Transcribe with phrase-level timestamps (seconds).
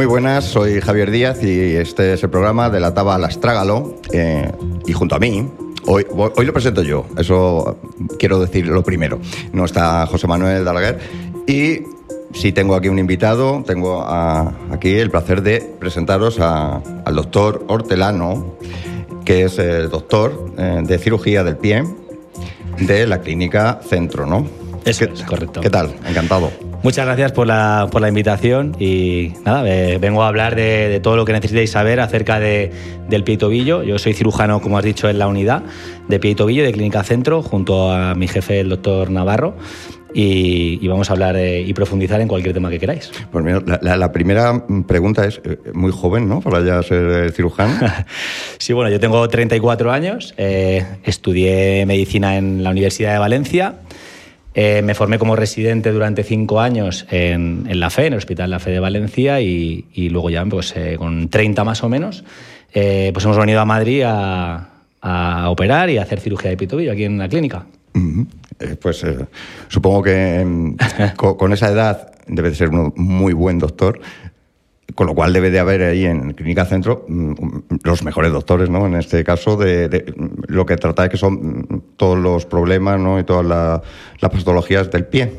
[0.00, 3.96] Muy buenas, soy Javier Díaz y este es el programa de la Taba al Astrágalo.
[4.14, 4.50] Eh,
[4.86, 5.46] y junto a mí,
[5.84, 7.78] hoy, hoy lo presento yo, eso
[8.18, 9.20] quiero decir lo primero.
[9.52, 10.98] No está José Manuel Dalaguer
[11.46, 11.80] y
[12.32, 18.56] sí tengo aquí un invitado, tengo aquí el placer de presentaros al doctor Hortelano,
[19.26, 21.84] que es el doctor eh, de cirugía del pie
[22.78, 24.46] de la clínica Centro, ¿no?
[24.82, 25.60] Eso es, correcto.
[25.60, 25.94] ¿Qué tal?
[26.08, 26.69] Encantado.
[26.82, 29.62] Muchas gracias por la, por la invitación y nada,
[29.98, 32.72] vengo a hablar de, todo lo que necesitéis saber acerca de,
[33.08, 33.82] del pie y tobillo.
[33.82, 35.62] Yo soy cirujano, como has dicho, en la unidad
[36.08, 39.56] de pie y tobillo de Clínica Centro, junto a mi jefe, el doctor Navarro.
[40.12, 43.12] Y, vamos a hablar eh, y profundizar en cualquier tema que queráis.
[43.30, 46.40] Pues mira, la, primera pregunta es eh, muy joven, ¿no?
[46.40, 47.74] Para ya ser cirujano.
[48.58, 53.74] sí, bueno, yo tengo 34 años, eh, estudié medicina en la Universidad de Valencia.
[54.54, 58.58] Eh, me formé como residente durante cinco años en, La Fe, en el Hospital La
[58.58, 62.24] Fe de Valencia, y, luego ya pues, eh, con 30 más o menos,
[62.72, 64.66] eh, pues hemos venido a Madrid a,
[65.48, 67.64] operar y a hacer cirugía de pitobillo aquí en la clínica.
[68.82, 69.04] Pues
[69.68, 70.76] supongo que em,
[71.16, 74.00] con, esa edad debe de ser un muy buen doctor.
[75.00, 77.32] Con lo cual debe de haber ahí en Clínica Centro mm,
[77.84, 78.84] los mejores doctores, ¿no?
[78.84, 80.12] En este caso, de,
[80.46, 83.18] lo que trata de que son todos los problemas, ¿no?
[83.18, 85.32] Y todas las patologías del pie.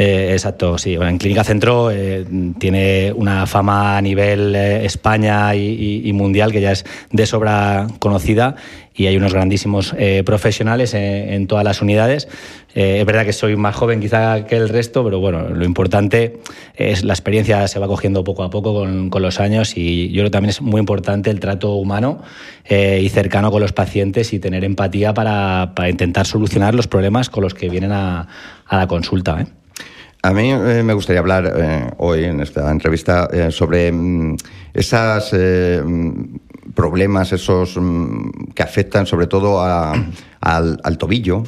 [0.00, 0.94] Eh, exacto, sí.
[0.94, 2.24] en Clínica Centro eh,
[2.60, 8.54] tiene una fama a nivel eh, España y, mundial que ya es de sobra conocida
[8.94, 12.28] y hay unos grandísimos profesionales en, todas las unidades.
[12.74, 16.40] es verdad que soy más joven quizá que el resto, pero bueno, lo importante
[16.74, 20.24] es la experiencia se va cogiendo poco a poco con, los años y yo creo
[20.24, 22.22] que también es muy importante el trato humano
[22.68, 27.54] y cercano con los pacientes y tener empatía para, intentar solucionar los problemas con los
[27.54, 28.26] que vienen a
[28.68, 29.46] la consulta.
[30.22, 34.36] A mí eh, me gustaría hablar eh, hoy en esta entrevista eh, sobre mm,
[34.74, 35.32] esos
[36.74, 41.44] problemas, esos mm, que afectan sobre todo al, tobillo,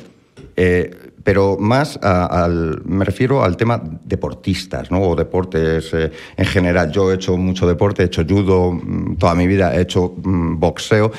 [1.24, 5.02] pero más al, me refiero al tema deportistas, ¿no?
[5.02, 6.92] O deportes en general.
[6.92, 11.10] Yo he hecho mucho deporte, he hecho judo mm, toda mi vida, he hecho boxeo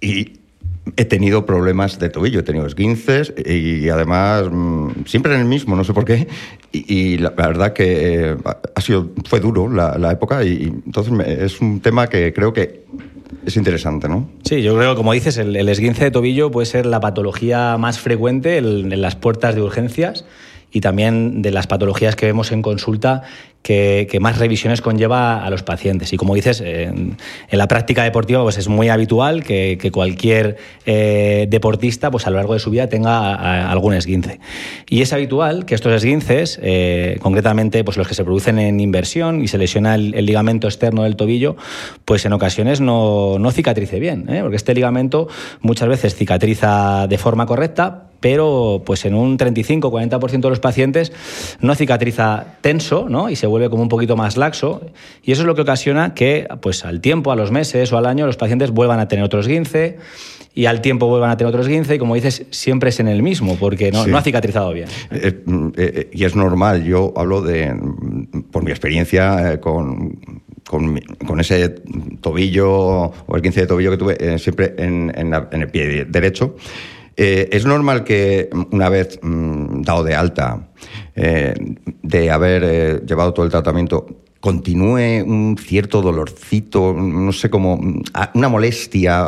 [0.00, 0.41] y
[0.96, 5.76] he tenido problemas de tobillo, he tenido esguinces y además mm, siempre en el mismo,
[5.76, 6.26] no sé por qué.
[6.72, 8.36] Y, la, verdad que eh,
[8.74, 12.84] ha sido, fue duro la, época y, entonces es un tema que creo que
[13.44, 14.28] es interesante, ¿no?
[14.44, 18.56] Sí, yo creo, como dices, el, esguince de tobillo puede ser la patología más frecuente
[18.58, 20.24] en las puertas de urgencias
[20.72, 23.22] y también de las patologías que vemos en consulta
[23.62, 26.12] que, más revisiones conlleva a los pacientes.
[26.12, 27.16] Y como dices, en,
[27.50, 30.56] la práctica deportiva pues es muy habitual que, cualquier
[30.86, 34.40] eh, deportista pues a lo largo de su vida tenga algún esguince.
[34.88, 39.42] Y es habitual que estos esguinces, eh, concretamente pues los que se producen en inversión
[39.42, 41.56] y se lesiona el, ligamento externo del tobillo,
[42.04, 44.40] pues en ocasiones no, no cicatrice bien, ¿eh?
[44.40, 45.28] porque este ligamento
[45.60, 51.12] muchas veces cicatriza de forma correcta, pero pues en un 35-40% de los pacientes
[51.60, 53.28] no cicatriza tenso ¿no?
[53.28, 54.80] y se vuelve como un poquito más laxo
[55.22, 58.06] y eso es lo que ocasiona que pues al tiempo, a los meses o al
[58.06, 59.98] año los pacientes vuelvan a tener otro esguince
[60.54, 63.22] y al tiempo vuelvan a tener otro esguince y como dices siempre es en el
[63.22, 64.88] mismo porque no, no ha cicatrizado bien.
[65.10, 65.42] Eh,
[65.76, 67.74] eh, y es normal, yo hablo de,
[68.50, 70.18] por mi experiencia eh, con,
[70.64, 71.68] con, ese
[72.20, 76.56] tobillo o esguince de tobillo que tuve siempre en, en el pie derecho.
[77.16, 80.68] Eh, es normal que una vez mm, dado de alta,
[81.14, 81.54] eh,
[82.02, 84.06] de haber eh, llevado todo el tratamiento,
[84.40, 87.80] continúe un cierto dolorcito, no sé cómo,
[88.34, 89.24] una molestia,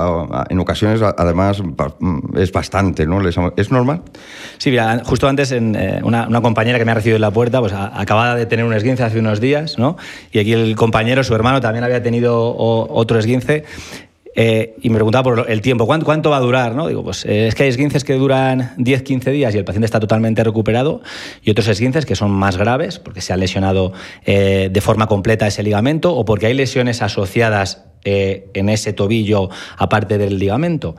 [0.48, 3.20] en ocasiones además mm, es bastante, ¿no?
[3.56, 4.02] ¿Es normal?
[4.58, 5.54] Sí, mira, justo antes
[6.02, 9.04] una, compañera que me ha recibido en la puerta, pues acababa de tener un esguince
[9.04, 9.96] hace unos días, ¿no?
[10.32, 13.64] Y aquí el compañero, su hermano, también había tenido otro esguince
[14.34, 16.74] eh, y me preguntaba por el tiempo, ¿cuánto, va a durar?
[16.74, 16.88] ¿no?
[16.88, 20.00] Digo, pues eh, es que hay esguinces que duran 10-15 días y el paciente está
[20.00, 21.02] totalmente recuperado,
[21.42, 23.92] y otros esguinces que son más graves, porque se ha lesionado
[24.24, 29.48] eh, de forma completa ese ligamento o porque hay lesiones asociadas en ese tobillo
[29.78, 30.94] aparte del ligamento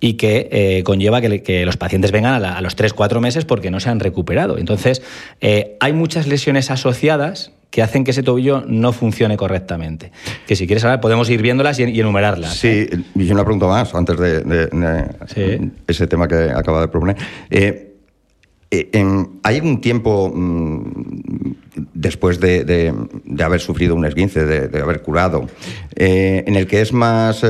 [0.00, 3.90] y que conlleva que, los pacientes vengan a, a los 3-4 meses porque no se
[3.90, 4.58] han recuperado.
[4.58, 5.00] Entonces,
[5.40, 10.10] hay muchas lesiones asociadas que hacen que ese tobillo no funcione correctamente.
[10.46, 12.54] Que si quieres saber, podemos ir viéndolas y, enumerarlas.
[12.54, 13.00] Sí, ¿eh?
[13.14, 17.16] y una pregunta más antes de, ese tema que acaba de proponer.
[17.50, 17.84] Eh,
[18.70, 18.90] eh,
[19.42, 20.82] ¿Hay un tiempo mm,
[21.94, 22.94] después de,
[23.42, 25.46] haber sufrido un esguince, de, haber curado,
[25.94, 27.44] en el que es más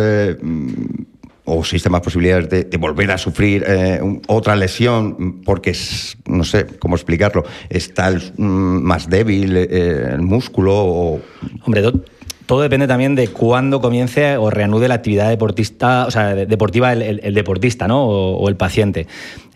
[1.49, 5.75] o existen más posibilidades de, volver a sufrir eh, otra lesión porque,
[6.27, 10.75] no sé cómo explicarlo, está mm, más débil eh, el músculo?
[10.75, 11.21] O...
[11.65, 11.83] Hombre,
[12.47, 17.35] todo depende también de cuándo comience o reanude la actividad deportista, o sea, deportiva el,
[17.35, 18.07] deportista ¿no?
[18.07, 19.07] o, el paciente.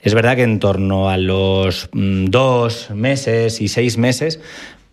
[0.02, 4.40] Es verdad que en torno a los mm, dos meses y seis meses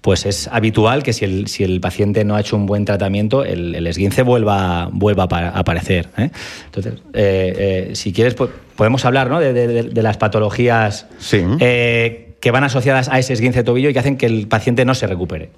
[0.01, 3.43] pues es habitual que si el, si el, paciente no ha hecho un buen tratamiento,
[3.43, 6.07] el, esguince vuelva, vuelva a aparecer.
[6.17, 6.29] ¿eh?
[6.65, 8.35] Entonces, eh, eh, si quieres,
[8.75, 9.39] podemos hablar ¿no?
[9.39, 14.25] de, las patologías que van asociadas a ese esguince de tobillo y que hacen que
[14.25, 15.49] el paciente no se recupere.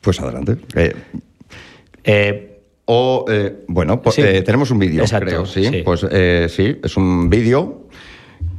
[0.00, 0.56] Pues adelante.
[2.86, 3.26] o,
[3.68, 5.66] bueno, pues, tenemos un vídeo, creo, ¿sí?
[5.66, 5.82] sí.
[5.84, 6.00] Pues
[6.52, 7.86] sí, es un vídeo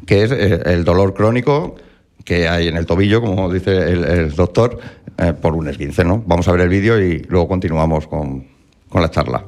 [0.06, 1.76] que es el dolor crónico
[2.24, 4.80] que hay en el tobillo, como dice el doctor,
[5.18, 6.24] eh, por un esguince, ¿no?
[6.26, 8.48] Vamos a ver el vídeo y luego continuamos con,
[8.90, 9.46] con la charla.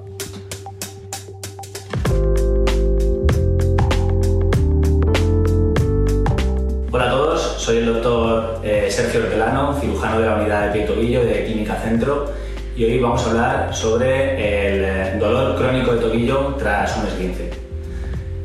[6.91, 10.83] Hola a todos, soy el doctor eh, Sergio Hortelano, cirujano de la unidad de pie
[10.83, 12.31] y tobillo de Clínica Centro
[12.75, 17.62] y hoy vamos a hablar sobre el eh, dolor crónico de tobillo tras un esguince.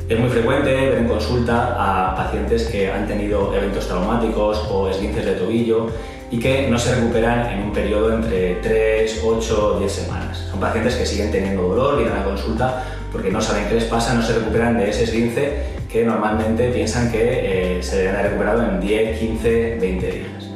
[0.09, 5.23] Es muy frecuente ver en consulta a pacientes que han tenido eventos traumáticos o esguinces
[5.23, 5.85] de tobillo
[6.31, 10.47] y que no se recuperan en un periodo entre 3, 8 o 10 semanas.
[10.49, 13.83] Son pacientes que siguen teniendo dolor, vienen a la consulta porque no saben qué les
[13.83, 18.31] pasa, no se recuperan de ese esguince que normalmente piensan que eh, se deben haber
[18.31, 20.49] recuperado en 10, 15, 20 días.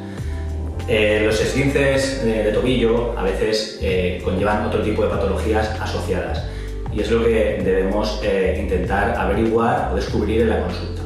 [0.88, 6.53] Eh, los esguinces de, tobillo a veces eh, conllevan otro tipo de patologías asociadas
[6.94, 8.20] y es lo que debemos
[8.58, 11.02] intentar averiguar o descubrir en la consulta.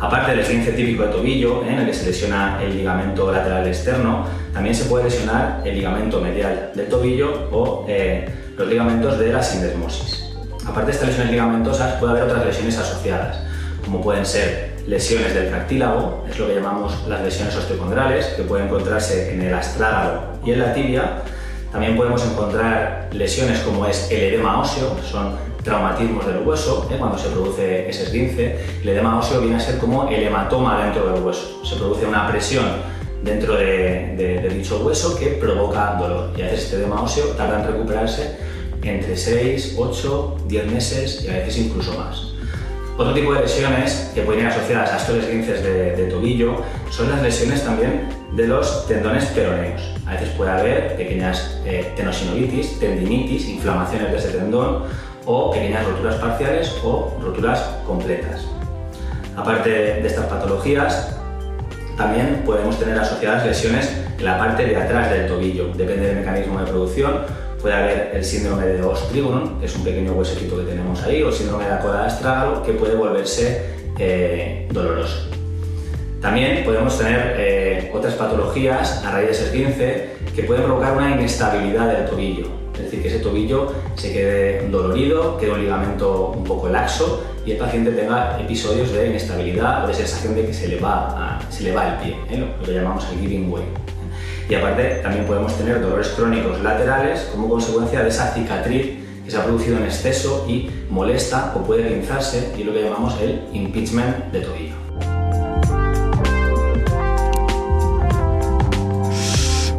[0.00, 1.68] Aparte del esguince típico de tobillo, ¿eh?
[1.72, 6.20] en el que se lesiona el ligamento lateral externo, también se puede lesionar el ligamento
[6.20, 8.28] medial del tobillo o eh,
[8.58, 10.36] los ligamentos de la sindesmosis.
[10.66, 13.38] Aparte de estas lesiones ligamentosas, puede haber otras lesiones asociadas,
[13.84, 18.66] como pueden ser lesiones del cartílago, es lo que llamamos las lesiones osteocondrales, que pueden
[18.66, 21.22] encontrarse en el astrágalo y en la tibia.
[21.74, 25.34] También podemos encontrar lesiones como es el edema óseo, son
[25.64, 26.94] traumatismos del hueso, ¿eh?
[26.96, 28.60] cuando se produce ese esguince.
[28.80, 31.64] El edema óseo viene a ser como el hematoma dentro del hueso.
[31.64, 32.64] Se produce una presión
[33.24, 36.30] dentro de, dicho hueso que provoca dolor.
[36.36, 38.36] Y a veces este edema óseo tarda en recuperarse
[38.80, 42.34] entre 6, 8, 10 meses y a veces incluso más.
[42.96, 46.54] Otro tipo de lesiones que pueden ir asociadas a estos esguinces de, tobillo
[46.90, 49.82] son las lesiones también de los tendones peroneos.
[50.06, 54.82] A veces puede haber pequeñas eh, tenosinovitis, tendinitis, inflamaciones de ese tendón
[55.26, 58.44] o pequeñas roturas parciales o roturas completas.
[59.36, 61.16] Aparte de estas patologías,
[61.96, 65.68] también podemos tener asociadas lesiones en la parte de atrás del tobillo.
[65.74, 67.18] Depende del mecanismo de producción.
[67.60, 71.28] Puede haber el síndrome de Ostrigon, que es un pequeño huesecito que tenemos ahí, o
[71.28, 73.62] el síndrome de la cola de astrágalo, que puede volverse
[73.98, 75.30] eh, doloroso.
[76.24, 81.10] También podemos tener eh, otras patologías a raíz de ese esguince que pueden provocar una
[81.10, 86.44] inestabilidad del tobillo es decir, que ese tobillo se quede dolorido, quede un ligamento un
[86.44, 90.68] poco laxo y el paciente tenga episodios de inestabilidad o de sensación de que se
[90.68, 92.38] le va, se le va el pie, ¿eh?
[92.38, 93.64] lo, que llamamos el giving way.
[94.48, 99.36] Y aparte también podemos tener dolores crónicos laterales como consecuencia de esa cicatriz que se
[99.36, 104.32] ha producido en exceso y molesta o puede pinzarse y lo que llamamos el impeachment
[104.32, 104.63] de tobillo.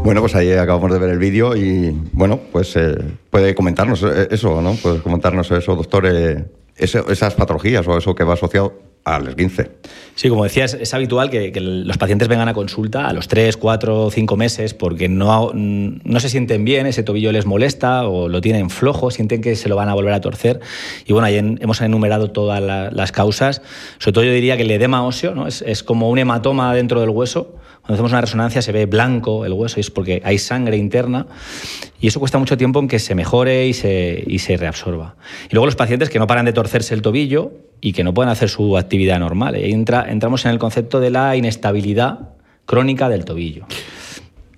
[0.05, 2.95] Bueno, pues ahí acabamos de ver el vídeo y bueno, pues eh,
[3.31, 4.75] puede comentarnos eh, eso, ¿no?
[4.75, 6.45] Puede comentarnos eso, doctor, eh,
[6.77, 9.71] esas patologías o eso que va asociado al esguince.
[10.13, 14.11] Sí, como decías, es habitual que, los pacientes vengan a consulta a los 3, 4,
[14.11, 18.69] 5 meses porque no, no se sienten bien, ese tobillo les molesta o lo tienen
[18.69, 20.59] flojo, sienten que se lo van a volver a torcer.
[21.07, 23.63] Y bueno, ahí hemos enumerado todas las causas.
[23.97, 25.47] Sobre todo yo diría que el edema óseo ¿no?
[25.47, 29.45] es, es como un hematoma dentro del hueso cuando hacemos una resonancia se ve blanco
[29.45, 31.27] el hueso y es porque hay sangre interna
[32.01, 35.15] y eso cuesta mucho tiempo en que se mejore y se, y se reabsorba.
[35.51, 37.51] Y luego los pacientes que no paran de torcerse el tobillo
[37.81, 39.55] y que no pueden hacer su actividad normal.
[39.55, 42.29] Y entra, entramos en el concepto de la inestabilidad
[42.65, 43.67] crónica del tobillo.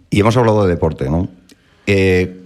[0.09, 1.27] Y hemos hablado de deporte, ¿no?
[1.85, 2.43] Eh,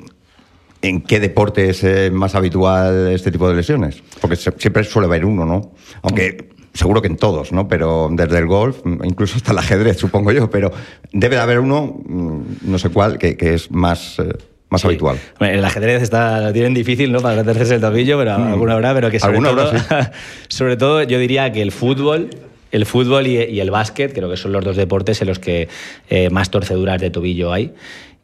[0.81, 4.01] ¿En qué deporte es eh, más habitual este tipo de lesiones?
[4.19, 5.73] Porque siempre suele haber uno, ¿no?
[6.01, 7.67] Aunque seguro que en todos, ¿no?
[7.67, 10.71] Pero desde el golf, incluso hasta el ajedrez, supongo yo, pero
[11.11, 14.19] debe de haber uno, mm, no sé cuál, que, es más...
[14.19, 14.33] Eh,
[14.69, 15.17] más habitual.
[15.41, 17.19] el ajedrez está, lo tienen difícil, ¿no?
[17.19, 18.53] Para meterse el tobillo, pero mm.
[18.53, 19.69] alguna hora, pero que sobre todo,
[20.47, 22.29] sobre todo yo diría que el fútbol,
[22.71, 25.67] el fútbol y, el básquet, creo que son los dos deportes en los que
[26.09, 27.73] eh, más torceduras de tobillo hay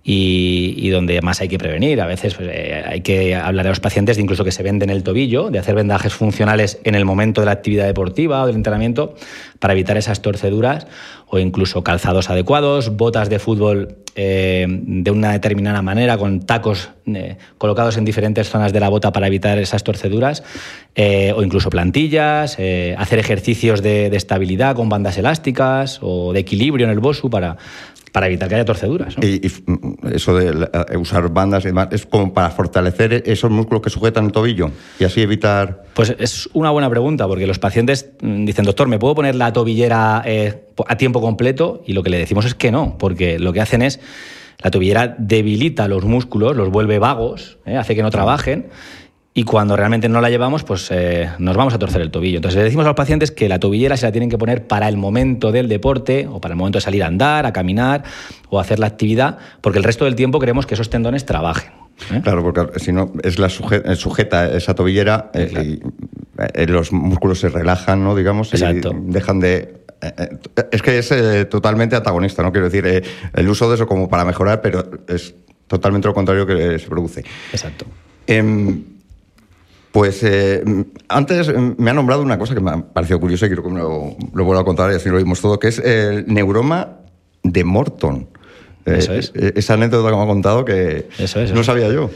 [0.09, 1.99] y, donde más hay que prevenir.
[1.99, 4.89] A veces pues, eh, hay que hablar a los pacientes de incluso que se venden
[4.89, 8.55] el tobillo, de hacer vendajes funcionales en el momento de la actividad deportiva o del
[8.55, 9.15] entrenamiento
[9.59, 10.87] para evitar esas torceduras
[11.27, 16.89] o incluso calzados adecuados, botas de fútbol de una determinada manera, con tacos
[17.59, 20.43] colocados en diferentes zonas de la bota para evitar esas torceduras,
[21.35, 22.57] o incluso plantillas,
[22.97, 27.57] hacer ejercicios de, de, estabilidad con bandas elásticas o de equilibrio en el BOSU para,
[28.17, 29.15] para evitar que haya torceduras.
[29.21, 33.83] Y, mm, eso de eh, usar bandas y demás, ¿es como para fortalecer esos músculos
[33.83, 35.83] que sujetan el tobillo y así evitar...?
[35.93, 39.53] Pues es una buena pregunta, porque los pacientes mm, dicen, doctor, ¿me puedo poner la
[39.53, 41.83] tobillera eh, a tiempo completo?
[41.85, 43.99] Y lo que le decimos es que no, porque lo que hacen es,
[44.63, 48.65] la tobillera debilita los músculos, los vuelve vagos, eh, hace que no trabajen
[49.37, 52.37] y cuando realmente no la llevamos, pues eh, nos vamos a torcer el tobillo.
[52.37, 54.89] Entonces le decimos a los pacientes que la tobillera se la tienen que poner para
[54.89, 58.01] el momento del deporte o para el momento de salir a andar, a caminar
[58.49, 61.71] o a hacer la actividad, porque el resto del tiempo queremos que esos tendones trabajen.
[62.11, 62.21] ¿eh?
[62.23, 65.81] Claro, porque si no, es la sujeta, sujeta esa tobillera y,
[66.65, 68.15] los músculos se relajan, ¿no?
[68.15, 68.89] Digamos, Exacto.
[68.91, 69.83] y dejan de
[70.71, 71.13] es que es
[71.49, 72.51] totalmente antagonista, ¿no?
[72.51, 73.03] Quiero decir,
[73.35, 75.35] el uso de eso como para mejorar, pero es
[75.67, 77.23] totalmente lo contrario que se produce.
[77.51, 77.85] Exacto.
[78.25, 78.96] Em,
[79.97, 80.63] pues eh,
[81.07, 83.79] antes me ha nombrado una cosa que me ha parecido curiosa y quiero que me
[83.79, 86.99] lo, vuelva a contar y así lo vimos todo, que es el neuroma
[87.41, 88.29] de Morton.
[88.85, 89.31] Eso es.
[89.33, 91.09] Eh, esa anécdota que me ha contado que
[91.51, 92.11] no sabía yo.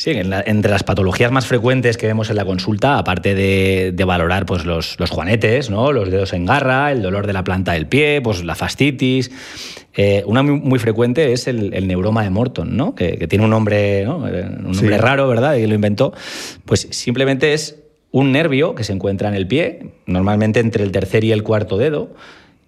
[0.00, 4.64] Sí, entre las patologías más frecuentes que vemos en la consulta, aparte de, valorar pues,
[4.64, 5.92] los, juanetes, ¿no?
[5.92, 9.30] los dedos en garra, el dolor de la planta del pie, pues, la fascitis,
[9.92, 12.94] eh, una muy, frecuente es el, neuroma de Morton, ¿no?
[12.94, 14.26] que, tiene un nombre, ¿no?
[14.26, 15.56] Eh, un nombre raro, ¿verdad?
[15.56, 16.14] Y lo inventó.
[16.64, 17.78] Pues simplemente es
[18.10, 21.76] un nervio que se encuentra en el pie, normalmente entre el tercer y el cuarto
[21.76, 22.14] dedo,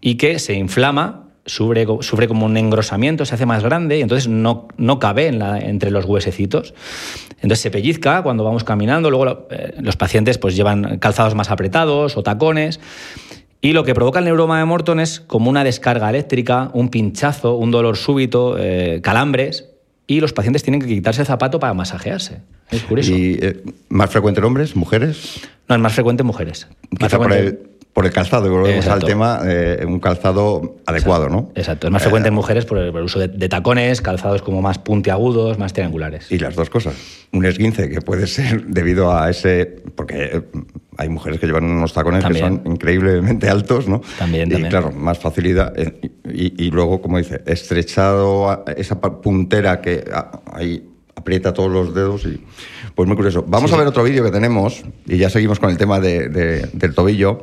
[0.03, 4.29] y que se inflama sufre, sufre, como un engrosamiento, se hace más grande y entonces
[4.29, 6.75] no, no cabe en la, entre los huesecitos.
[7.37, 12.17] Entonces se pellizca cuando vamos caminando, luego eh, los pacientes pues llevan calzados más apretados
[12.17, 12.81] o tacones.
[13.61, 17.55] Y lo que provoca el neuroma de Morton es como una descarga eléctrica, un pinchazo,
[17.55, 19.69] un dolor súbito, eh, calambres,
[20.09, 22.41] y los pacientes tienen que quitarse el zapato para masajearse.
[22.71, 23.13] Es curioso.
[23.13, 25.41] ¿Y eh, más frecuente en hombres, mujeres?
[25.69, 26.67] No, es más frecuente en mujeres.
[26.99, 31.51] Quizá por el por el calzado, y volvemos al tema, eh, un calzado adecuado, ¿no?
[31.55, 34.79] Exacto, es más frecuente en eh, mujeres por el, uso de, tacones, calzados como más
[34.79, 36.33] puntiagudos, más triangulares.
[36.33, 36.95] Y las dos cosas.
[37.33, 39.83] Un esguince que puede ser debido a ese.
[39.95, 40.43] Porque eh,
[40.97, 44.01] hay mujeres que llevan unos tacones que son increíblemente altos, ¿no?
[44.19, 45.75] También, y claro, más facilidad.
[46.25, 50.05] y, luego, como dice, estrechado esa puntera que
[50.51, 52.43] ahí aprieta todos los dedos y
[52.95, 53.45] pues muy curioso.
[53.47, 57.43] Vamos a ver otro vídeo que tenemos y ya seguimos con el tema del tobillo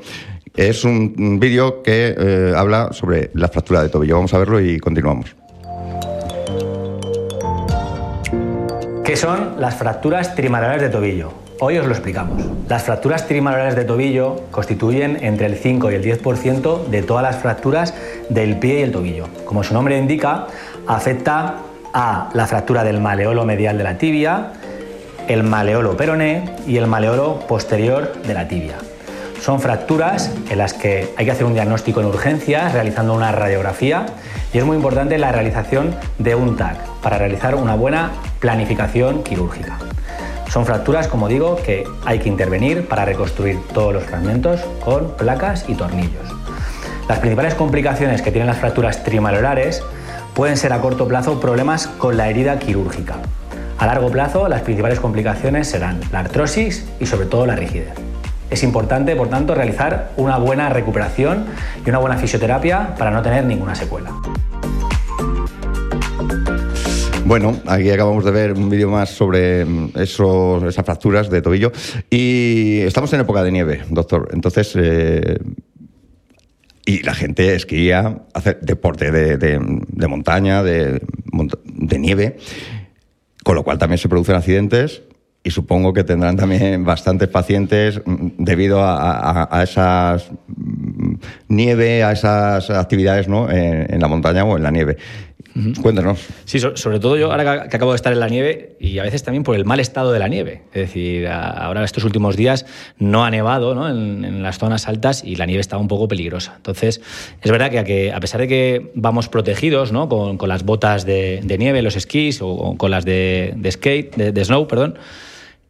[0.68, 4.16] es un vídeo que eh, habla sobre la fractura de tobillo.
[4.16, 5.36] Vamos a verlo y continuamos.
[9.06, 11.32] ¿Qué son las fracturas trimalarares de tobillo?
[11.62, 12.44] Hoy os lo explicamos.
[12.68, 17.38] Las fracturas trimalarares de tobillo constituyen entre el 5 y el 10% de todas las
[17.38, 17.94] fracturas
[18.30, 19.28] del pie y el tobillo.
[19.46, 20.48] Como su nombre indica,
[20.88, 21.56] afecta
[21.94, 24.52] a la fractura del maleolo medial de la tibia,
[25.30, 28.76] el maleolo peroné y el maleolo posterior de la tibia.
[29.42, 34.06] Son fracturas en las que hay que hacer un diagnóstico en urgencias realizando una radiografía
[34.54, 39.78] y es muy importante la realización de un TAC para realizar una buena planificación quirúrgica.
[40.50, 45.66] Son fracturas, como digo, que hay que intervenir para reconstruir todos los fragmentos con placas
[45.68, 46.28] y tornillos.
[47.08, 49.84] Las principales complicaciones que tienen las fracturas trimalolares
[50.34, 53.16] pueden ser a corto plazo problemas con la herida quirúrgica.
[53.78, 58.09] A largo plazo, las principales complicaciones serán la artrosis y sobre todo la rigidez.
[58.50, 61.46] Es importante, por tanto, realizar una buena recuperación
[61.86, 64.12] y una buena fisioterapia para no tener ninguna secuela.
[67.26, 71.72] Bueno, aquí acabamos de ver un vídeo más sobre mm, esas fracturas de tobillo.
[72.10, 74.30] Y estamos en época de nieve, doctor.
[74.34, 75.38] Entonces, eh,
[76.88, 81.02] y la gente esquía, hace deporte de, montaña, de,
[81.66, 82.38] de nieve,
[83.44, 85.04] con lo cual también se producen accidentes
[85.50, 91.16] y supongo que tendrán también bastantes pacientes mm, debido a, a, esas mm,
[91.48, 93.50] nieve, a esas actividades ¿no?
[93.50, 94.98] en, la montaña o en la nieve.
[95.82, 96.20] Cuéntanos.
[96.46, 99.24] Sí, sobre todo yo ahora que acabo de estar en la nieve y a veces
[99.24, 100.62] también por el mal estado de la nieve.
[100.72, 102.68] Es decir, ahora estos últimos días
[103.00, 103.90] no ha nevado ¿no?
[103.90, 106.54] En, las zonas altas y la nieve estaba un poco peligrosa.
[106.58, 107.02] Entonces,
[107.42, 110.08] es verdad que a, pesar de que vamos protegidos ¿no?
[110.08, 114.68] con, con las botas de, nieve, los esquís o, con las de, skate, de snow,
[114.68, 115.00] perdón,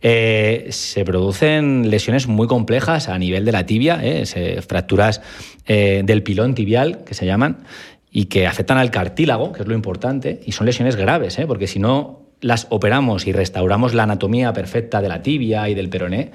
[0.01, 5.22] eh, se producen lesiones muy complejas a nivel de la tibia, eh, fracturas
[5.68, 7.60] eh, del pilón tibial, que se llaman,
[8.12, 11.79] y que afectan al cartílago, que es lo importante, y son lesiones graves, porque si
[11.79, 16.32] no las operamos y restauramos la anatomía perfecta de la tibia y del peroné,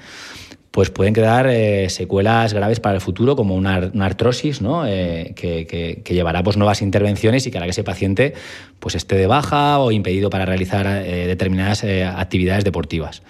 [0.75, 4.85] pues pueden quedar eh, secuelas graves para el futuro, como una, artrosis, ¿no?
[4.85, 8.35] Eh, que, llevará pues, nuevas intervenciones y que hará que ese paciente
[8.81, 11.85] pues, esté de baja o impedido para realizar eh, determinadas
[12.17, 13.23] actividades deportivas.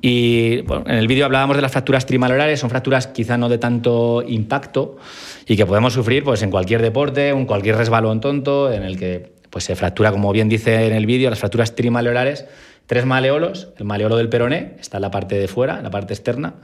[0.00, 4.22] Y en el vídeo hablábamos de las fracturas trimalolares, son fracturas quizá no de tanto
[4.24, 4.98] impacto
[5.48, 9.32] y que podemos sufrir pues, en cualquier deporte, en cualquier resbalón tonto, en el que
[9.50, 12.46] pues, se fractura, como bien dice en el vídeo, las fracturas trimalolares
[12.88, 16.14] tres maleolos, el maleolo del peroné, está en la parte de fuera, en la parte
[16.14, 16.54] externa,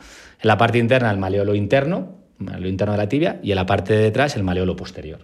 [0.40, 3.66] en la parte interna el maleolo interno, el interno de la tibia, y en la
[3.66, 5.19] parte de detrás el maleolo posterior.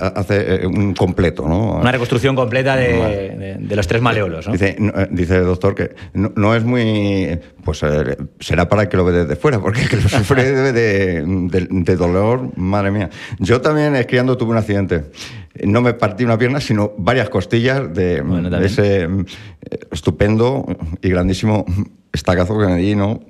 [0.00, 1.76] hace eh, un completo, ¿no?
[1.76, 4.48] Una reconstrucción completa de, los tres maleolos.
[4.48, 4.52] ¿no?
[4.52, 7.38] Dice, eh, dice, el doctor que no, es muy...
[7.64, 11.22] Pues eh, será para que lo ve desde fuera, porque el que lo sufre de,
[11.22, 13.10] de, dolor, madre mía.
[13.38, 15.04] Yo también esquiando tuve un accidente
[15.64, 18.22] no me partí una pierna, sino varias costillas de,
[18.64, 19.08] ese
[19.90, 20.66] estupendo
[21.02, 21.64] y grandísimo
[22.12, 23.20] estacazo que me di, ¿no?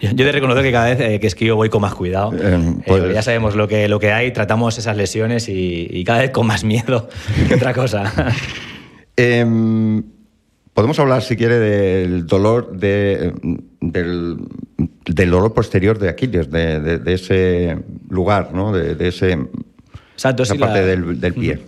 [0.00, 2.32] Yo, te reconozco que cada vez eh, que esquío voy con más cuidado.
[2.34, 6.30] Eh, pues ya sabemos lo que, lo que hay, tratamos esas lesiones y, cada vez
[6.30, 7.08] con más miedo
[7.48, 8.12] que otra cosa.
[9.18, 10.02] Em,
[10.74, 13.32] podemos hablar, si quiere, del dolor de,
[13.80, 14.36] del,
[15.06, 17.78] dolor posterior de Aquiles, de, ese
[18.10, 18.72] lugar, ¿no?
[18.72, 19.38] De, ese,
[20.16, 21.60] Exacto, esa parte del, pie.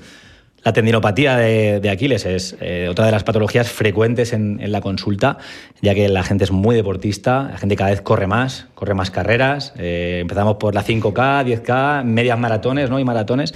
[0.65, 5.39] La tendinopatía de, Aquiles es eh, otra de las patologías frecuentes en, la consulta,
[5.83, 9.11] ya que la gente es muy deportista, la gente cada vez corre más, corre más
[9.11, 9.73] carreras.
[9.79, 12.99] Eh, empezamos por la 5K, 10K, medias maratones ¿no?
[12.99, 13.55] y maratones,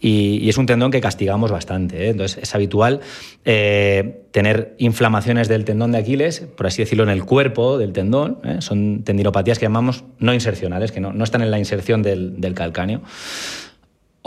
[0.00, 2.06] y, es un tendón que castigamos bastante.
[2.06, 2.08] ¿eh?
[2.10, 3.00] Entonces es habitual
[3.44, 8.38] tener inflamaciones del tendón de Aquiles, por así decirlo, en el cuerpo del tendón.
[8.60, 13.02] Son tendinopatías que llamamos no insercionales, que no, están en la inserción del, del calcáneo.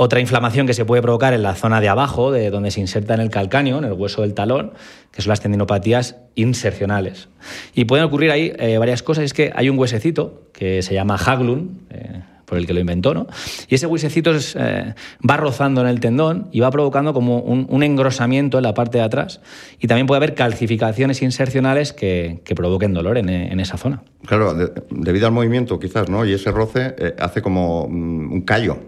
[0.04, 3.14] Otra inflamación que se puede provocar en la zona de abajo, de donde se inserta
[3.14, 4.74] en el calcáneo, en el hueso del talón,
[5.12, 7.30] que son las tendinopatías insercionales.
[7.76, 9.26] Y pueden ocurrir ahí eh, varias cosas.
[9.26, 13.14] Es que hay un huesecito que se llama Haglund, eh, por el que lo inventó,
[13.14, 13.28] ¿no?
[13.68, 14.96] Y ese huesecito eh,
[15.30, 19.04] va rozando en el tendón y va provocando como un, engrosamiento en la parte de
[19.04, 19.40] atrás.
[19.80, 24.02] Y también puede haber calcificaciones insercionales que, provoquen dolor en, esa zona.
[24.26, 24.56] Claro,
[24.90, 26.26] debido al movimiento quizás, ¿no?
[26.26, 28.80] Y ese roce hace como mm, un callo.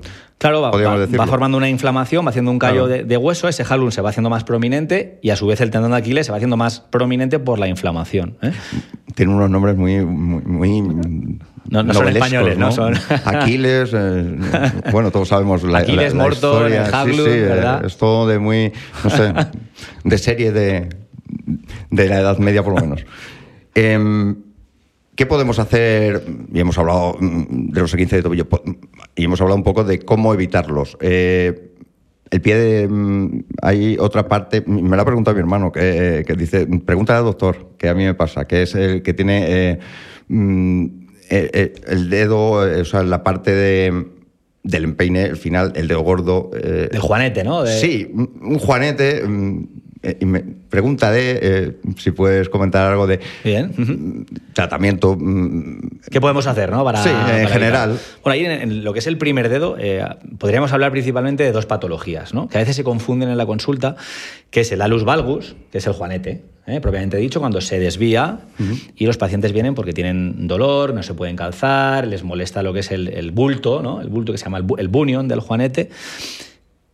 [0.43, 4.09] Claro, va, formando una inflamación, va haciendo un callo de, hueso, ese jalón se va
[4.09, 6.81] haciendo más prominente y a su vez el tendón de Aquiles se va haciendo más
[6.81, 8.35] prominente por la inflamación.
[8.41, 8.51] ¿eh?
[9.15, 10.05] Tiene unos nombres muy...
[10.05, 10.81] muy,
[11.69, 12.73] no, son españoles, ¿no?
[12.73, 12.93] Son...
[13.23, 14.35] Aquiles, eh,
[14.91, 17.85] bueno, todos sabemos la, Aquiles, la, Morton, sí, sí, ¿verdad?
[17.85, 18.73] Es todo de muy,
[19.05, 19.33] no sé,
[20.03, 20.89] de serie de,
[21.89, 23.05] de la Edad Media por lo menos.
[23.75, 24.35] Em,
[25.15, 26.23] ¿Qué podemos hacer?
[26.51, 28.47] Y hemos hablado mm, de los 15 de tobillo
[29.15, 30.97] y hemos hablado un poco de cómo evitarlos.
[31.01, 31.71] Eh,
[32.31, 32.87] el pie de.
[32.87, 37.73] Mm, hay otra parte, me lo ha preguntado mi hermano, que, dice: pregunta al doctor,
[37.77, 39.79] que a mí me pasa, que es el que tiene eh,
[40.29, 40.85] mm,
[41.29, 44.07] eh, el dedo, o sea, la parte de,
[44.63, 46.49] del empeine, el final, el dedo gordo.
[46.53, 47.67] el juanete, ¿no?
[47.67, 49.23] Sí, un juanete
[50.03, 54.25] eh, y me pregunta de eh, si puedes comentar algo de Bien.
[54.51, 55.15] tratamiento.
[55.17, 56.83] Mm, ¿Qué podemos hacer, no?
[56.83, 57.97] Para, sí, en general.
[58.21, 60.05] Bueno, ahí en, lo que es el primer dedo, eh,
[60.37, 62.49] podríamos hablar principalmente de dos patologías, ¿no?
[62.49, 63.95] Que a veces se confunden en la consulta,
[64.49, 66.43] que es el alus valgus, que es el juanete,
[66.81, 68.39] propiamente dicho, cuando se desvía
[68.95, 72.79] y los pacientes vienen porque tienen dolor, no se pueden calzar, les molesta lo que
[72.81, 74.01] es el, bulto, ¿no?
[74.01, 75.89] El bulto que se llama el, el bunion del juanete.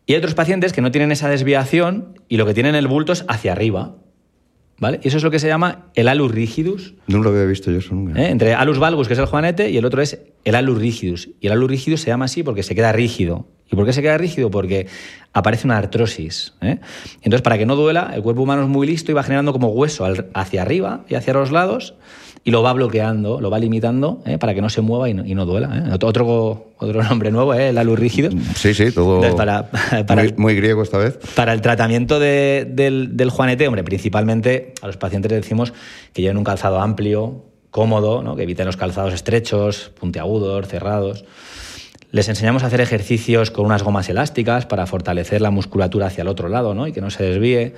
[0.10, 3.14] Y hay otros pacientes que no tienen esa desviación y lo que tienen el bulto
[3.14, 3.98] es hacia arriba.
[4.80, 5.00] ¿Vale?
[5.04, 6.96] Y eso es lo que se llama el alus rigidus.
[7.06, 8.20] No lo había visto yo eso nunca.
[8.20, 8.32] ¿Eh?
[8.32, 11.30] Entre alus valgus, que es el juanete, y el otro es el alus rigidus.
[11.40, 13.50] Y el alus rigidus se llama así porque se queda rígido.
[13.72, 14.50] ¿Y por qué se queda rígido?
[14.50, 14.88] Porque
[15.32, 16.56] aparece una artrosis.
[16.62, 16.80] ¿eh?
[17.22, 19.68] Entonces, para que no duela, el cuerpo humano es muy listo y va generando como
[19.68, 21.94] hueso hacia arriba y hacia los lados
[22.44, 24.38] y lo va bloqueando, lo va limitando ¿eh?
[24.38, 25.90] para que no se mueva y no, duela.
[25.90, 25.94] ¿eh?
[25.94, 27.74] Otro, otro nombre nuevo, ¿eh?
[27.74, 28.30] la luz rígido.
[28.56, 29.70] Sí, sí, todo para,
[30.38, 31.20] muy, griego esta vez.
[31.36, 35.74] Para el tratamiento del, del, juanete, hombre, principalmente a los pacientes les decimos
[36.14, 38.36] que lleven un calzado amplio, cómodo, ¿no?
[38.36, 41.26] que eviten los calzados estrechos, puntiagudos, cerrados.
[42.12, 46.28] Les enseñamos a hacer ejercicios con unas gomas elásticas para fortalecer la musculatura hacia el
[46.28, 46.88] otro lado ¿no?
[46.88, 47.76] y que no se desvíe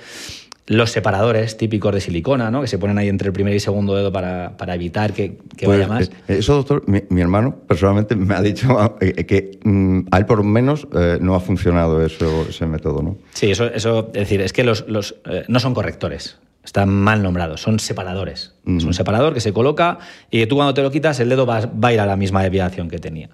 [0.66, 2.60] los separadores típicos de silicona, ¿no?
[2.60, 5.88] que se ponen ahí entre el primer y segundo dedo para, evitar que, vaya pues,
[5.88, 6.10] más.
[6.28, 10.38] Eh, eso, doctor, mi, hermano personalmente me ha dicho eh, que mm, a él por
[10.38, 13.02] lo menos eh, no ha funcionado eso, ese método.
[13.02, 13.18] ¿no?
[13.32, 15.16] Sí, eso, eso es decir, es que los, los
[15.48, 16.38] no son correctores.
[16.64, 18.54] Están mal nombrados, son separadores.
[18.64, 19.98] Es un separador que se coloca
[20.30, 22.42] y tú cuando te lo quitas el dedo va, va a ir a la misma
[22.42, 23.30] desviación que tenía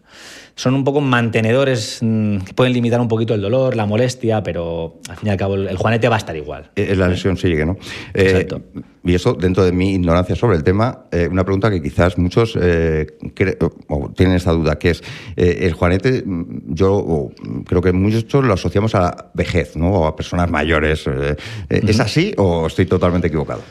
[0.58, 4.98] son un poco mantenedores mm, que pueden limitar un poquito el dolor, la molestia, pero
[5.08, 6.70] al fin y al cabo el, juanete va a estar igual.
[6.74, 7.76] Eh, la lesión sigue, ¿no?
[8.12, 8.62] Eh, Exacto.
[9.04, 12.58] Y eso dentro de mi ignorancia sobre el tema, eh, una pregunta que quizás muchos
[12.60, 13.06] eh,
[14.14, 15.02] tienen esta duda, que es,
[15.36, 16.24] eh, el juanete,
[16.66, 17.30] yo
[17.66, 19.90] creo que muchos lo asociamos a la vejez, ¿no?
[19.90, 21.04] O a personas mayores.
[21.68, 23.62] ¿Es así o estoy totalmente equivocado?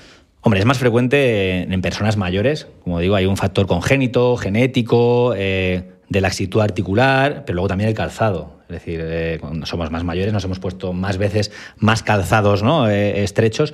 [0.42, 2.68] Hombre, es más frecuente en personas mayores.
[2.84, 8.58] Como digo, hay un factor congénito, genético, de laxitud articular, pero luego también el calzado.
[8.70, 12.90] Es decir, cuando somos más mayores nos hemos puesto más veces más calzados ¿no?
[12.90, 13.74] estrechos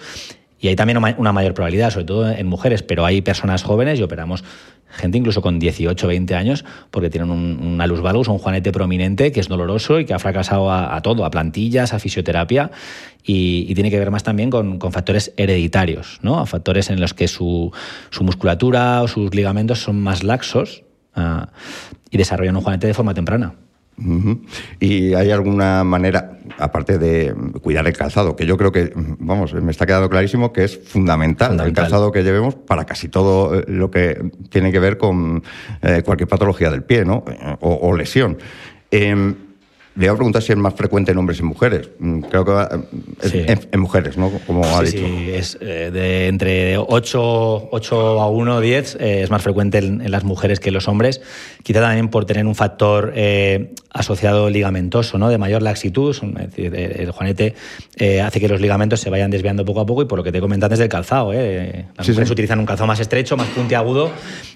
[0.63, 4.03] y hay también una mayor probabilidad, sobre todo en mujeres, pero hay personas jóvenes y
[4.03, 4.45] operamos
[4.87, 9.33] gente incluso con 18, 20 años, porque tienen un, un alus valgus, un juanete prominente
[9.33, 12.71] que es doloroso y que ha fracasado a, todo, a plantillas, a fisioterapia,
[13.25, 16.39] y, tiene que ver más también con, factores hereditarios, ¿no?
[16.39, 17.73] a factores en los que su,
[18.21, 21.49] musculatura o sus ligamentos son más laxos ah,
[22.09, 23.55] y desarrollan un juanete de forma temprana.
[24.79, 29.71] ¿Y hay alguna manera, aparte de cuidar el calzado, que yo creo que, vamos, me
[29.71, 33.91] está quedando clarísimo que es fundamental, el calzado que llevemos para casi todo eh, lo
[33.91, 35.43] que tiene que ver con
[35.81, 37.23] eh, cualquier patología del pie, ¿no?
[37.59, 38.37] O, lesión.
[38.89, 39.35] Em,
[39.95, 41.89] le voy a preguntar si es más frecuente en hombres y mujeres.
[41.99, 42.51] Mm, creo que
[43.21, 43.33] es
[43.71, 44.31] en, mujeres, ¿no?
[44.47, 44.97] Como ha dicho.
[44.97, 50.09] Sí, es eh, de entre 8, 8 a 1, 10 eh, es más frecuente en,
[50.09, 51.21] las mujeres que en los hombres.
[51.61, 55.29] Quizá también por tener un factor eh, asociado ligamentoso, ¿no?
[55.29, 56.09] De mayor laxitud.
[56.09, 57.53] Es decir, el juanete
[58.23, 60.41] hace que los ligamentos se vayan desviando poco a poco y por lo que te
[60.41, 61.33] comenté antes del calzado.
[61.33, 64.11] Las mujeres utilizan un calzado más estrecho, más puntiagudo,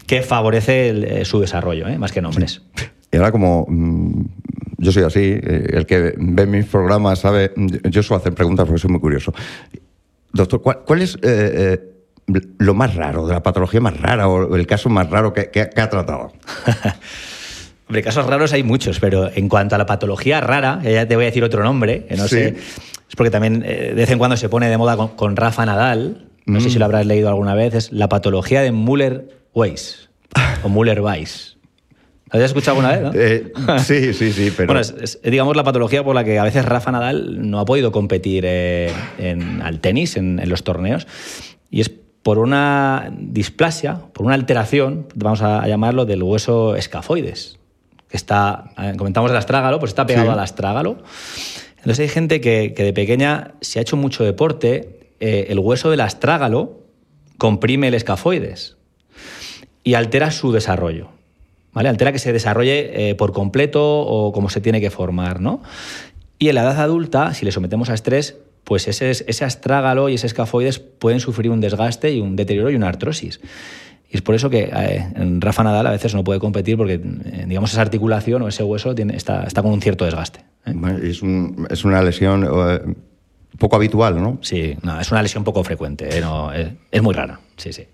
[0.08, 2.62] que favorece su desarrollo, más que en hombres.
[3.12, 4.26] Y ahora como mm,
[4.78, 8.80] yo soy así, eh, el que ve mis programas sabe, yo suelo hacer preguntas porque
[8.80, 9.34] soy muy curioso.
[10.32, 14.68] Doctor, ¿cuál, es eh, eh, lo más raro, de la patología más rara o el
[14.68, 16.32] caso más raro que, ha tratado?
[17.88, 21.24] Hombre, casos raros hay muchos, pero en cuanto a la patología rara, ya te voy
[21.24, 24.70] a decir otro nombre, no sé, es porque también de vez en cuando se pone
[24.70, 26.88] de moda con, Rafa Nadal, no sé si lo mm.
[26.88, 30.10] habrás leído alguna vez, es la patología de Müller-Weiss
[30.64, 31.57] o Müller-Weiss.
[32.32, 33.16] ¿Lo habías escuchado alguna vez?
[33.16, 34.54] Eh, sí, sí, sí.
[34.58, 34.68] Pero...
[34.68, 37.92] Bueno, es, digamos la patología por la que a veces Rafa Nadal no ha podido
[37.92, 41.08] competir eh, en, al tenis, en, los torneos.
[41.70, 41.90] Y es
[42.24, 47.60] por una displasia, por una alteración, vamos a llamarlo, del hueso escafoides.
[48.10, 50.98] Que está, eh, comentamos el astrágalo, pues está pegado al astrágalo.
[51.78, 56.84] Entonces hay gente que, de pequeña, si ha hecho mucho deporte, el hueso del astrágalo
[57.38, 58.76] comprime el escafoides
[59.84, 61.17] y altera su desarrollo.
[61.86, 65.62] Altera que se desarrolle eh, por completo o como se tiene que formar, ¿no?
[66.40, 70.16] Y en la edad adulta, si le sometemos a estrés, pues ese, ese astrágalo y
[70.16, 73.40] ese escafoides pueden sufrir un desgaste y un deterioro y una artrosis.
[74.10, 75.08] Y es por eso que eh,
[75.40, 78.96] Rafa Nadal a veces no puede competir porque, eh, digamos, esa articulación o ese hueso
[78.96, 80.46] tiene, está, está, con un cierto desgaste.
[80.66, 81.22] Es,
[81.70, 82.96] es, una lesión
[83.58, 84.38] poco habitual, ¿no?
[84.42, 87.88] Sí, no, es una lesión poco frecuente, no, es, es, muy rara, sí, sí.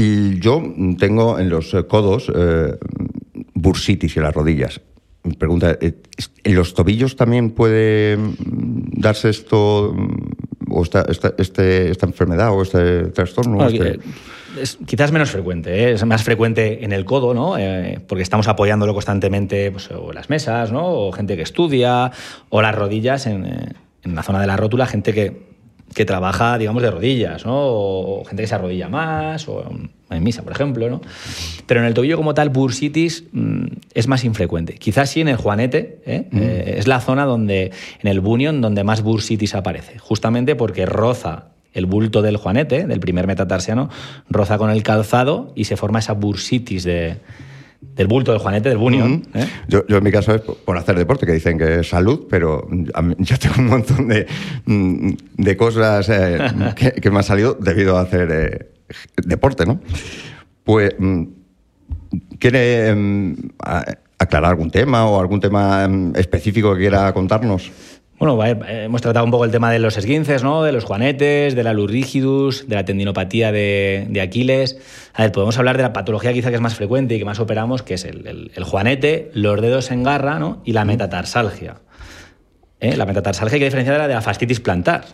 [0.00, 0.62] Y yo
[0.98, 2.74] tengo en los eh, codos eh,
[3.52, 4.80] bursitis en las rodillas.
[5.24, 5.92] Me pregunta, eh,
[6.42, 11.04] ¿en los tobillos también puede mm, darse esto, mm, o esta,
[11.36, 13.68] este, esta, enfermedad o este trastorno?
[13.68, 13.98] Este
[14.58, 17.54] es quizás menos frecuente, es más frecuente en el codo, ¿no?
[18.08, 20.88] porque estamos apoyándolo constantemente pues, o en las mesas, ¿no?
[20.88, 22.10] o gente que estudia,
[22.48, 23.46] o las rodillas en,
[24.02, 25.49] en la zona de la rótula, gente que,
[25.94, 27.54] que trabaja, digamos, de rodillas, ¿no?
[27.56, 29.64] O gente que se arrodilla más, o
[30.10, 31.00] en misa, por ejemplo, ¿no?
[31.66, 34.74] Pero en el tobillo como tal, bursitis mm, es más infrecuente.
[34.74, 36.28] Quizás sí en el juanete, ¿eh?
[36.30, 36.38] Mm.
[36.38, 41.46] Eh, es la zona donde, en el bunion, donde más bursitis aparece, justamente porque roza
[41.72, 43.90] el bulto del juanete, del primer metatarsiano,
[44.28, 47.16] roza con el calzado y se forma esa bursitis de,
[47.80, 49.22] del bulto del Juanete, del Bunion.
[49.34, 49.46] ¿eh?
[49.68, 52.68] yo, en mi caso es por hacer deporte, que dicen que es salud, pero
[53.18, 54.26] yo tengo un montón de,
[54.66, 56.38] mm, de cosas eh,
[57.00, 58.70] que, me han salido debido a hacer eh,
[59.24, 59.80] deporte, ¿no?
[60.64, 61.24] Pues, mm,
[62.38, 63.34] ¿quiere mm,
[64.18, 67.70] aclarar algún tema o algún tema específico que quiera contarnos?
[68.20, 70.62] Bueno, hemos tratado un poco el tema de los esguinces, ¿no?
[70.62, 74.76] de los juanetes, de la lurigidus, de la tendinopatía de, Aquiles.
[75.14, 77.40] A ver, podemos hablar de la patología quizá que es más frecuente y que más
[77.40, 80.60] operamos, que es el, juanete, los dedos en garra ¿no?
[80.66, 81.76] y la metatarsalgia.
[82.80, 82.94] ¿Eh?
[82.94, 85.06] La metatarsalgia hay que diferenciarla de la fascitis plantar.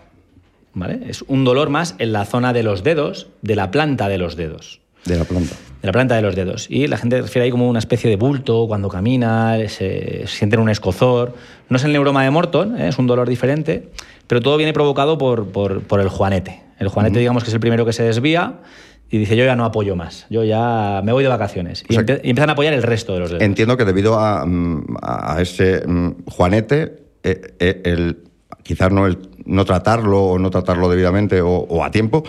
[0.75, 0.99] ¿vale?
[1.09, 4.35] Es un dolor más en la zona de los dedos, de la planta de los
[4.35, 4.81] dedos.
[5.07, 5.55] De la planta.
[5.81, 6.67] De la planta de los dedos.
[6.69, 10.69] Y la gente refiere ahí como una especie de bulto cuando camina, se, sienten un
[10.69, 11.35] escozor.
[11.69, 12.89] No es el neuroma de Morton, ¿eh?
[12.89, 13.89] es un dolor diferente,
[14.27, 16.63] pero todo viene provocado por, por, el juanete.
[16.79, 18.61] El juanete, digamos que es el primero que se desvía
[19.09, 21.85] y dice yo ya no apoyo más, yo ya me voy de vacaciones.
[21.89, 23.43] y, empiezan a apoyar el resto de los dedos.
[23.43, 24.97] Entiendo que debido a, mm,
[25.39, 28.19] ese mm, juanete, eh, eh, el
[28.67, 32.25] quizás no, el, no tratarlo o no tratarlo debidamente o, a tiempo,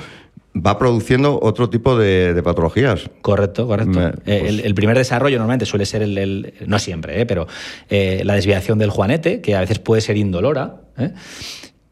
[0.56, 3.10] va produciendo otro tipo de, patologías.
[3.22, 4.00] Correcto, correcto.
[4.26, 7.48] Eh, pues el, primer desarrollo normalmente suele ser el, no siempre, eh, pero
[7.90, 10.82] eh, la desviación del juanete, que a veces puede ser indolora.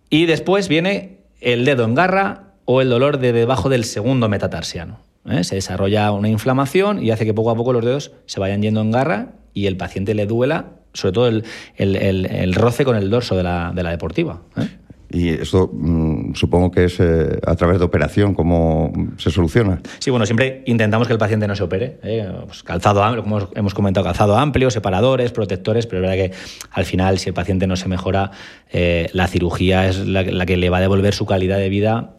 [0.10, 5.00] Y después viene el dedo en garra o el dolor de debajo del segundo metatarsiano.
[5.42, 8.82] Se desarrolla una inflamación y hace que poco a poco los dedos se vayan yendo
[8.82, 13.44] en garra y el paciente le duela sobre todo el, roce con el dorso de
[13.44, 14.42] la, de la deportiva.
[14.58, 14.68] ¿eh?
[15.10, 19.80] Y esto mm, supongo que es eh, a través de operación, ¿cómo se soluciona?
[20.00, 22.00] Sí, bueno, siempre intentamos que el paciente no se opere.
[22.04, 22.28] ¿eh?
[22.46, 26.38] Pues calzado amplio, como hemos comentado, calzado amplio, separadores, protectores, pero es verdad que
[26.72, 28.32] al final, si el paciente no se mejora,
[28.72, 32.16] eh, la cirugía es la, que le va a devolver su calidad de vida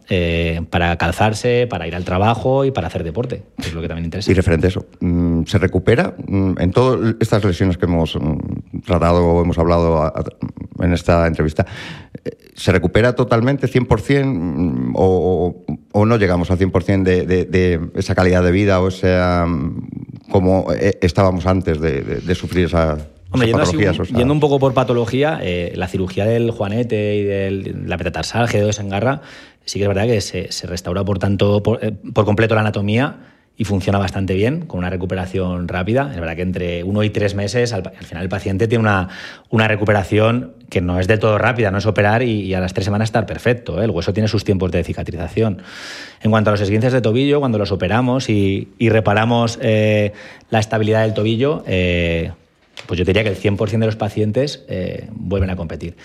[0.69, 4.05] para calzarse, para ir al trabajo y para hacer deporte, que es lo que también
[4.05, 4.31] interesa.
[4.31, 8.17] Y referente a eso, mm, ¿se recupera mm, en todas estas lesiones que hemos
[8.85, 10.11] tratado o hemos hablado
[10.79, 11.65] en esta entrevista?
[12.55, 18.43] ¿Se recupera totalmente, 100%, mm, o, o no llegamos al 100% de, de, esa calidad
[18.43, 19.87] de vida o sea mm,
[20.29, 22.97] como eh, estábamos antes de, sufrir esa,
[23.31, 23.51] Hombre,
[24.15, 28.65] yendo, un poco por patología, eh, la cirugía del juanete y de la metatarsalgia de
[28.65, 29.21] desengarra,
[29.65, 33.17] sí que es verdad que se, restaura por tanto por, eh, por completo la anatomía
[33.59, 36.11] y funciona bastante bien, con una recuperación rápida.
[36.13, 39.09] Es verdad que entre uno y tres meses, al, final el paciente tiene una,
[39.49, 42.85] una, recuperación que no es de todo rápida, no es operar y, a las tres
[42.85, 43.81] semanas estar perfecto.
[43.81, 43.85] ¿eh?
[43.85, 45.63] El hueso tiene sus tiempos de cicatrización.
[46.21, 50.13] En cuanto a los esguinces de tobillo, cuando los operamos y, reparamos eh,
[50.51, 52.31] la estabilidad del tobillo, eh,
[52.85, 54.65] pues yo diría que el 100% de los pacientes
[55.09, 55.97] vuelven a competir.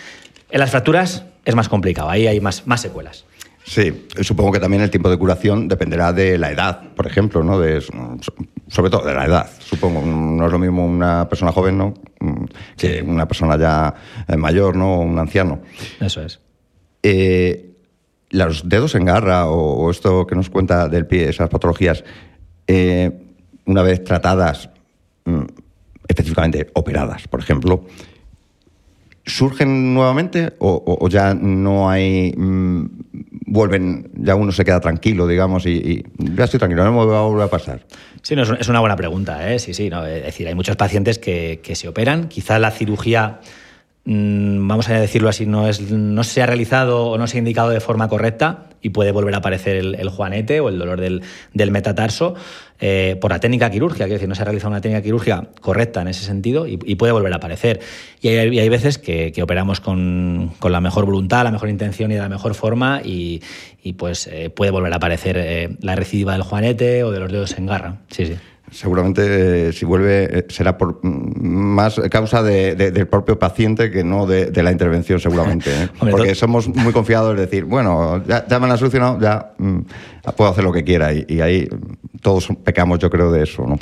[0.50, 3.26] En las fracturas es más complicado, ahí hay más, más secuelas.
[3.64, 7.60] Sí, supongo que también el tiempo de curación dependerá de la edad, por ejemplo, ¿no?
[7.60, 10.02] De, sobre todo de la edad, supongo.
[10.04, 11.94] No es lo mismo una persona joven, ¿no?
[12.76, 13.94] Que una persona ya
[14.26, 14.96] eh, mayor, ¿no?
[14.96, 15.60] O un anciano.
[16.00, 16.40] Eso es.
[17.02, 17.72] Eh,
[18.30, 22.02] los dedos en garra o, esto que nos cuenta del pie, esas patologías,
[22.66, 23.10] eh,
[23.66, 24.70] una vez tratadas,
[25.24, 25.44] mm,
[26.08, 27.84] específicamente operadas, por ejemplo,
[29.24, 32.34] ¿surgen nuevamente o, ya no hay...
[32.36, 32.86] Mm,
[33.46, 37.22] vuelven, ya uno se queda tranquilo, digamos, y, ya estoy tranquilo, no me va a
[37.22, 37.84] volver a pasar?
[38.22, 39.58] Sí, es una buena pregunta, ¿eh?
[39.58, 39.90] sí, sí.
[39.90, 43.40] No, es decir, hay muchos pacientes que, que se operan, quizá la cirugía
[44.04, 47.70] vamos a decirlo así, no, es, no se ha realizado o no se ha indicado
[47.70, 51.22] de forma correcta y puede volver a aparecer el, juanete o el dolor del,
[51.70, 52.34] metatarso
[52.80, 56.02] eh, por la técnica quirúrgica, es decir, no se ha realizado una técnica quirúrgica correcta
[56.02, 57.78] en ese sentido y, puede volver a aparecer.
[58.20, 62.28] Y hay, veces que, operamos con, la mejor voluntad, la mejor intención y de la
[62.28, 63.40] mejor forma y,
[63.96, 67.56] pues eh, puede volver a aparecer eh, la recidiva del juanete o de los dedos
[67.56, 67.98] en garra.
[68.10, 68.34] Sí, sí
[68.72, 74.26] seguramente eh, si vuelve eh, será por mm, más causa del propio paciente que no
[74.26, 75.88] de, la intervención seguramente ¿eh?
[76.10, 79.80] porque somos muy confiados en decir bueno ya, me lo han solucionado ya mm,
[80.36, 81.68] puedo hacer lo que quiera y, ahí
[82.22, 83.76] todos pecamos yo creo de eso ¿no?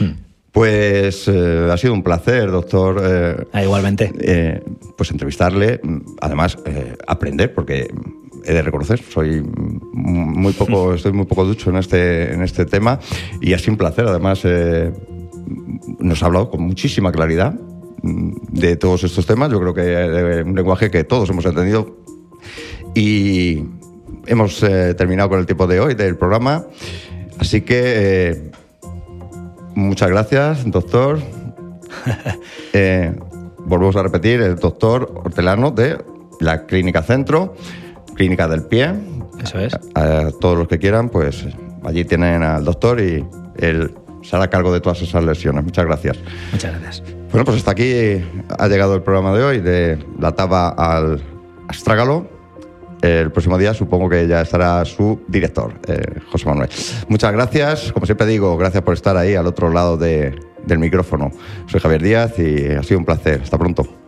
[0.00, 0.24] Hmm.
[0.50, 3.48] Pues ha sido un placer, doctor.
[3.52, 4.62] Ah, igualmente.
[4.96, 5.80] pues entrevistarle,
[6.20, 6.56] además
[7.08, 7.88] aprender, porque
[8.44, 9.42] he de reconocer, soy
[9.92, 12.98] muy poco, estoy muy poco ducho en este, en este tema
[13.40, 14.06] y ha sido un placer.
[14.06, 14.92] Además, eh,
[15.98, 17.54] nos ha hablado con muchísima claridad
[18.02, 19.50] de todos estos temas.
[19.50, 21.96] Yo creo que de un lenguaje que todos hemos entendido
[22.94, 23.64] y
[24.26, 26.66] hemos eh, terminado con el tiempo de hoy del programa.
[27.38, 28.50] Así que eh,
[29.74, 31.18] muchas gracias, doctor.
[33.66, 35.98] volvemos a repetir, el doctor Hortelano de
[36.40, 37.54] la Clínica Centro.
[38.14, 38.94] Clínica del Pie.
[39.42, 39.74] Eso es.
[39.94, 41.46] A, todos los que quieran, pues
[41.84, 43.24] allí tienen al doctor y
[43.56, 45.64] él se hará cargo de todas esas lesiones.
[45.64, 46.18] Muchas gracias.
[46.52, 47.14] Muchas gracias.
[47.30, 48.22] Bueno, pues hasta aquí
[48.58, 51.22] ha llegado el programa de hoy, de la taba al
[51.68, 52.28] astrágalo.
[53.02, 56.70] El próximo día supongo que ya estará su director, eh, José Manuel.
[57.08, 57.92] Muchas gracias.
[57.92, 61.30] Como siempre digo, gracias por estar ahí al otro lado del micrófono.
[61.66, 63.40] Soy Javier Díaz y ha sido un placer.
[63.42, 64.03] Hasta pronto.